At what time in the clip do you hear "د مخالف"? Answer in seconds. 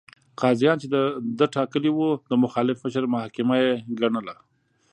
2.31-2.77